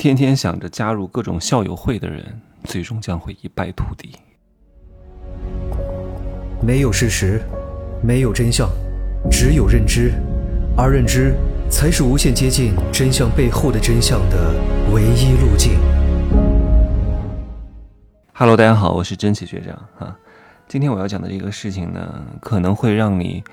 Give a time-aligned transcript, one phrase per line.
[0.00, 2.24] 天天想着加入各种校友会的人，
[2.64, 4.16] 最终将会一败涂地。
[6.62, 7.42] 没有事实，
[8.02, 8.66] 没有真相，
[9.30, 10.14] 只有认知，
[10.74, 11.34] 而认知
[11.68, 14.54] 才是无限接近真相背后的真相的
[14.90, 15.78] 唯一路径。
[18.32, 20.16] Hello，大家好，我是真奇学长啊。
[20.66, 23.44] 今天我要讲的这个事情呢，可能会让你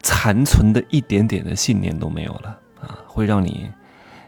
[0.00, 3.68] 残存的一点点的信念都没有了啊，会让你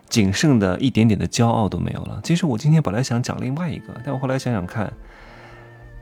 [0.09, 2.21] 仅剩的一点点的骄傲都没有了。
[2.23, 4.93] 其实我今天本来想讲另外一个，但我后来想想看。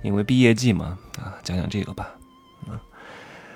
[0.05, 2.11] 因为毕业季嘛，啊，讲讲这个吧，
[2.67, 2.75] 啊，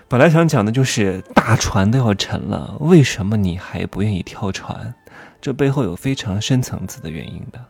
[0.06, 4.94] 本来想讲的就是大船都要沉了，为什么你还不愿意跳船？
[5.40, 7.60] 这背后有非常深层次的原因的。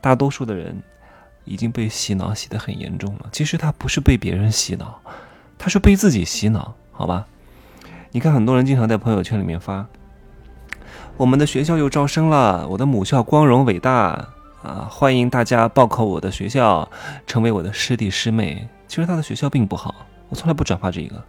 [0.00, 0.82] 大多数的人
[1.44, 3.28] 已经被洗脑洗得很严重了。
[3.32, 4.98] 其实他不是被别人洗脑，
[5.58, 7.26] 他是被自己洗脑，好吧？
[8.12, 9.86] 你看，很多人经常在朋友圈里面发
[11.16, 14.28] ：“我们的学校又招生了，我的母校光荣伟大。”
[14.62, 14.86] 啊！
[14.88, 16.88] 欢迎大家报考我的学校，
[17.26, 18.68] 成为我的师弟师妹。
[18.86, 19.92] 其实他的学校并不好，
[20.28, 21.20] 我从来不转发这个，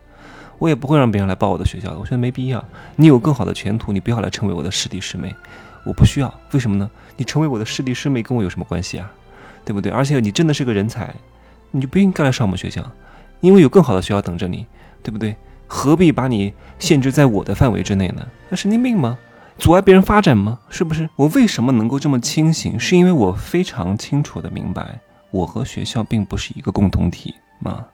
[0.59, 1.98] 我也不会让别人来报我的学校的。
[1.98, 2.64] 我觉得没必要。
[2.95, 5.36] 你有更好的前途，你不要来成为我的师弟师妹，
[5.84, 6.31] 我不需要。
[6.52, 6.88] 为什么呢？
[7.18, 9.12] 你成为我的师弟师妹跟我有什么关系啊？
[9.66, 9.92] 对不对？
[9.92, 11.12] 而且你真的是个人才，
[11.72, 12.84] 你就不应该来上我们学校，
[13.42, 14.68] 因为有更好的学校等着你，
[15.02, 15.36] 对不对？
[15.66, 18.23] 何必把你限制在我的范围之内呢？
[18.47, 19.18] 那神经病吗？
[19.58, 20.59] 阻碍别人发展吗？
[20.70, 21.09] 是不是？
[21.16, 22.80] 我为什么能够这么清醒？
[22.80, 25.00] 是因为我非常清楚的明白，
[25.32, 27.86] 我和学校并不是一个共同体吗？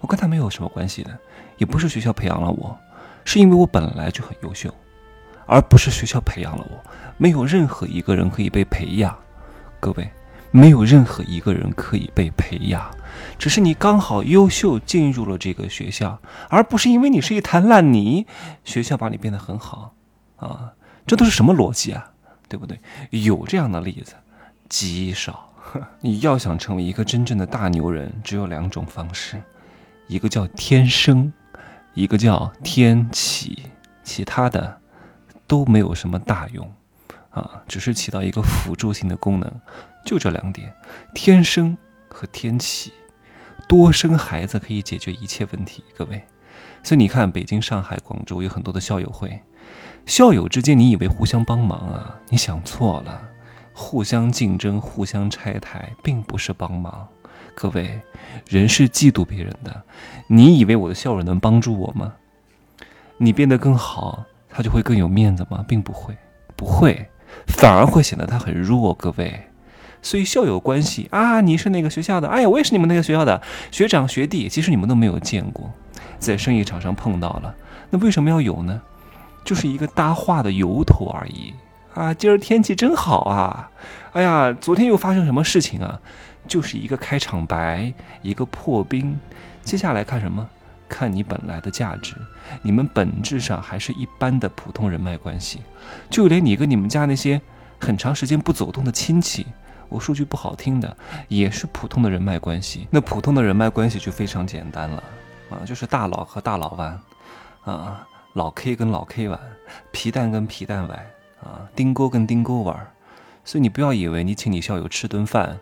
[0.00, 1.10] 我跟他没有什么关系的，
[1.58, 2.76] 也不是学校培养了我，
[3.24, 4.72] 是因为我本来就很优秀，
[5.44, 6.90] 而不是学校培养了我。
[7.16, 9.14] 没有任何一个人可以被培养，
[9.80, 10.08] 各位，
[10.50, 12.88] 没有任何一个人可以被培养，
[13.38, 18.24] 只是你刚好优秀进入了这个学校，而不是因为你是一滩烂泥，
[18.64, 19.94] 学校把你变得很好
[20.36, 20.72] 啊。
[21.08, 22.12] 这都是什么逻辑啊？
[22.48, 22.78] 对不对？
[23.10, 24.14] 有这样的例子
[24.68, 25.52] 极少。
[26.00, 29.42] 你要想成为一个真正的大牛人，只有两种方式，
[30.06, 31.32] 一个叫天生，
[31.92, 33.64] 一个叫天启，
[34.02, 34.80] 其他的
[35.46, 36.72] 都没有什么大用
[37.30, 39.60] 啊，只是起到一个辅助性的功能。
[40.06, 40.72] 就这两点，
[41.14, 41.76] 天生
[42.08, 42.92] 和天启，
[43.68, 45.84] 多生孩子可以解决一切问题。
[45.96, 46.24] 各位，
[46.82, 49.38] 所以你看，北京、上海、广州有很多的校友会。
[50.06, 52.16] 校友之间，你以为互相帮忙啊？
[52.30, 53.20] 你想错了，
[53.72, 57.06] 互相竞争、互相拆台，并不是帮忙。
[57.54, 58.00] 各位，
[58.48, 59.82] 人是嫉妒别人的。
[60.28, 62.14] 你以为我的校友能帮助我吗？
[63.18, 65.64] 你变得更好，他就会更有面子吗？
[65.66, 66.16] 并不会，
[66.54, 67.10] 不会，
[67.46, 68.94] 反而会显得他很弱。
[68.94, 69.48] 各位，
[70.00, 72.28] 所以校友关系啊，你是哪个学校的？
[72.28, 74.48] 哎呀，我也是你们那个学校的学长学弟。
[74.48, 75.70] 其实你们都没有见过，
[76.18, 77.54] 在生意场上碰到了，
[77.90, 78.80] 那为什么要有呢？
[79.48, 81.54] 就是一个搭话的由头而已
[81.94, 82.12] 啊！
[82.12, 83.70] 今儿天气真好啊！
[84.12, 85.98] 哎呀，昨天又发生什么事情啊？
[86.46, 89.18] 就是一个开场白，一个破冰。
[89.62, 90.46] 接下来看什么？
[90.86, 92.14] 看你本来的价值。
[92.60, 95.62] 你们本质上还是一般的普通人脉关系。
[96.10, 97.40] 就连你跟你们家那些
[97.80, 99.46] 很长时间不走动的亲戚，
[99.88, 100.94] 我说句不好听的，
[101.28, 102.86] 也是普通的人脉关系。
[102.90, 105.02] 那普通的人脉关系就非常简单了
[105.48, 107.00] 啊，就是大佬和大佬玩
[107.64, 108.06] 啊。
[108.38, 109.40] 老 K 跟老 K 玩，
[109.90, 110.96] 皮蛋跟皮蛋玩，
[111.42, 112.86] 啊，丁哥跟丁哥玩，
[113.44, 115.58] 所以你不要以为你请你校友吃顿饭，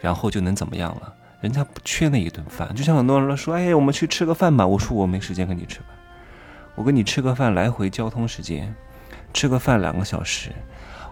[0.00, 1.14] 然后就能怎么样了？
[1.40, 2.74] 人家不缺那一顿饭。
[2.74, 4.66] 就像很多人说，哎，我们去吃个饭吧。
[4.66, 5.86] 我说我没时间跟你吃饭，
[6.74, 8.74] 我跟你吃个饭，来回交通时间，
[9.32, 10.50] 吃个饭两个小时，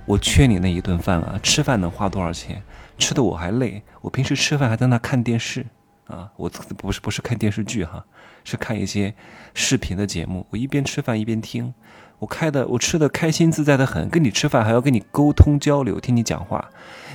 [0.07, 1.39] 我缺你那一顿饭啊！
[1.41, 2.61] 吃饭能花多少钱？
[2.99, 5.65] 吃的我还累，我平时吃饭还在那看电视。
[6.07, 8.05] 啊，我不是不是看电视剧哈，
[8.45, 9.15] 是看一些
[9.55, 10.47] 视频的节目。
[10.51, 11.73] 我一边吃饭一边听，
[12.19, 14.09] 我开的我吃的开心自在的很。
[14.09, 16.69] 跟你吃饭还要跟你沟通交流，听你讲话，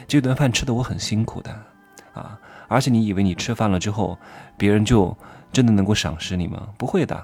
[0.07, 1.51] 这顿饭吃的我很辛苦的
[2.13, 2.39] 啊。
[2.67, 4.17] 而且你以为你吃饭了之后，
[4.57, 5.15] 别人就
[5.51, 6.69] 真的能够赏识你吗？
[6.77, 7.15] 不会的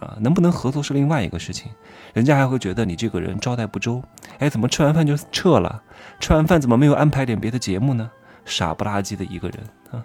[0.00, 0.16] 啊。
[0.20, 1.70] 能不能合作是另外一个事情，
[2.12, 4.02] 人家还会觉得你这个人招待不周。
[4.38, 5.82] 哎，怎么吃完饭就撤了？
[6.20, 8.10] 吃完饭怎么没有安排点别的节目呢？
[8.44, 10.04] 傻不拉几的一个人啊。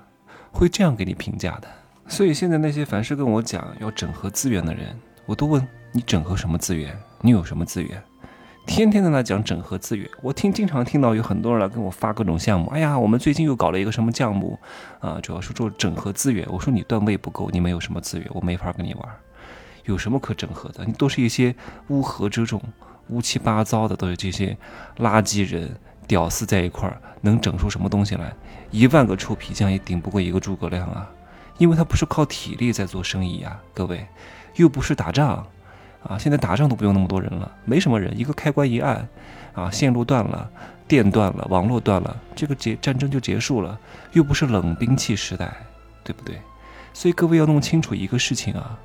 [0.51, 1.67] 会这样给你评价的，
[2.07, 4.95] 所以现在那些凡是跟我讲要整合资源的人，
[5.25, 6.95] 我都问你整合什么资源？
[7.21, 8.03] 你有什么资源？
[8.67, 12.69] 天天在那讲整合资源，我听经常听到有很多人来跟我发各种项目。
[12.69, 14.57] 哎呀，我们最近又搞了一个什么项目
[14.99, 15.19] 啊？
[15.19, 16.45] 主要是做整合资源。
[16.47, 19.09] 我说你段位不够，你没有什么资源，我没法跟你玩。
[19.85, 20.85] 有什么可整合的？
[20.85, 21.55] 你都是一些
[21.87, 22.61] 乌合之众，
[23.09, 24.55] 乌七八糟的，都是这些
[24.97, 25.75] 垃圾人。
[26.11, 28.33] 屌丝在一块儿能整出什么东西来？
[28.69, 31.09] 一万个臭皮匠也顶不过一个诸葛亮啊！
[31.57, 34.05] 因为他不是靠体力在做生意啊，各位，
[34.55, 35.47] 又不是打仗，
[36.03, 39.07] 啊，现在打仗都不用那么多人了，没什么人，一个开关一按，
[39.53, 40.51] 啊，线路断了，
[40.85, 43.79] 电断了，网络断了，这个结战争就结束了，
[44.11, 45.49] 又不是冷兵器时代，
[46.03, 46.41] 对不对？
[46.91, 48.77] 所以各位要弄清楚一个事情啊，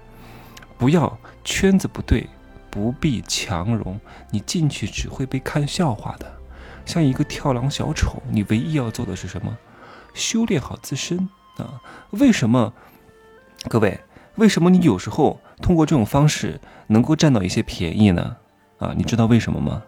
[0.78, 2.28] 不要圈子不对，
[2.70, 3.98] 不必强融，
[4.30, 6.35] 你进去只会被看笑话的，
[6.86, 9.58] 像一个跳梁小丑，你唯一要做的是什么？
[10.14, 11.28] 修炼好自身
[11.58, 11.82] 啊！
[12.12, 12.72] 为什么？
[13.68, 14.00] 各位，
[14.36, 18.36] 为什么你有时候通过这种方式能够占到一些便宜呢？
[18.78, 19.82] 啊，你知道为什么吗？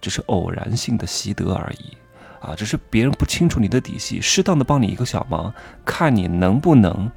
[0.00, 1.96] 只是偶然性的习得而已，
[2.40, 5.52] 啊，只是别人不清楚你的底细，适当的帮你一个小忙，
[5.84, 7.10] 看你能不能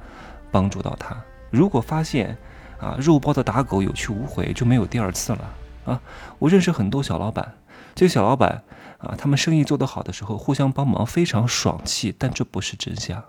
[0.50, 1.16] 帮助到他。
[1.50, 2.36] 如果发现
[2.78, 5.54] 啊，肉包的打狗有去无回，就没有第二次了
[5.86, 6.00] 啊！
[6.38, 7.54] 我认识很多小老板，
[7.94, 8.62] 这些小老板
[9.04, 13.22] 啊，他们生意做得好的时候互相帮忙，非常爽气，但这不是真相，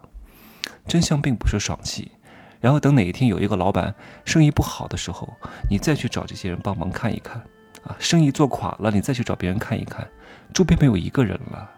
[0.88, 2.12] 真相并不是爽气。
[2.62, 3.94] 然后等哪一天有一个老板
[4.24, 5.32] 生意不好的时候，
[5.70, 7.38] 你再去找这些人帮忙看一看，
[7.84, 10.08] 啊，生意做垮了，你再去找别人看一看，
[10.54, 11.70] 周边没有一个人了，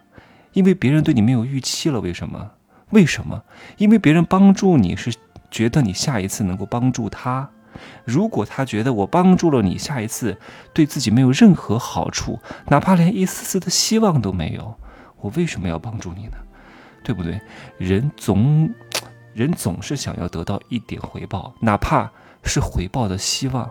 [0.53, 1.99] 因为别人对你没有预期了。
[1.99, 2.51] 为什么？
[2.91, 3.43] 为什么？
[3.77, 5.13] 因为别人帮助你是
[5.51, 7.49] 觉得你下一次能够帮助他，
[8.05, 10.37] 如果他觉得我帮助了你，下一次
[10.73, 14.75] 对自己没有任何好处，哪怕连一丝丝的希望都没有，
[15.21, 16.37] 我为什么要帮助你呢？
[17.03, 17.39] 对不对？
[17.77, 18.69] 人总。
[19.37, 22.11] 人总是想要得到一点回报，哪怕
[22.43, 23.69] 是回报的希望。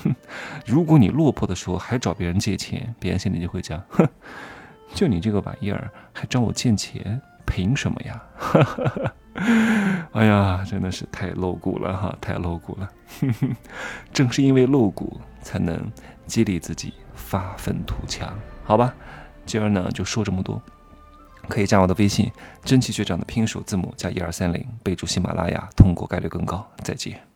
[0.66, 4.06] 如果你落魄的时候还找别人借钱，别人心里就会讲：哼，
[4.92, 8.22] 就你这个玩意儿还找我借钱，凭什么呀？
[10.12, 12.90] 哎呀，真的是太露骨了哈，太露骨了。
[14.12, 15.90] 正是因为露骨，才能
[16.26, 18.32] 激励自己发愤图强，
[18.64, 18.94] 好吧？
[19.44, 20.60] 今儿呢就说这么多。
[21.48, 22.32] 可以加我的微信，
[22.64, 26.66] 真奇学长的拼音首字母加一二三零，备注喜马拉雅，通过概率更高。
[26.82, 27.35] 再见。